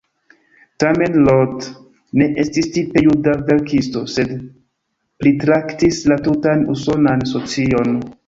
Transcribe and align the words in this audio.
Tamen 0.83 1.17
Roth 1.25 1.67
ne 2.21 2.27
estis 2.43 2.69
tipe 2.77 3.03
juda 3.07 3.35
verkisto, 3.51 4.03
sed 4.15 4.33
pritraktis 5.25 6.01
la 6.13 6.21
tutan 6.29 6.67
usonan 6.77 7.25
socion. 7.33 7.95